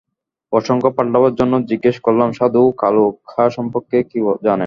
[0.53, 4.59] প্রসঙ্গ পাল্টাবর জন্যে জিজ্ঞেস করলাম, সাধু কালু খাঁ সম্পর্কে কী জানেন?